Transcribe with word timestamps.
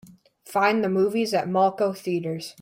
Find 0.47 0.83
the 0.83 0.89
movies 0.89 1.31
at 1.31 1.47
Malco 1.47 1.95
Theatres. 1.95 2.49